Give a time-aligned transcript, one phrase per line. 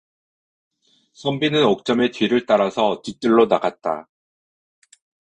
[1.13, 4.09] 선비는 옥점의 뒤를 따라서 뒤뜰로 나갔다.